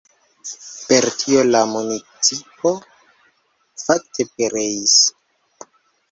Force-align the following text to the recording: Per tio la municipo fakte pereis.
Per 0.91 1.07
tio 1.23 1.41
la 1.49 1.59
municipo 1.73 2.71
fakte 3.81 4.25
pereis. 4.39 4.95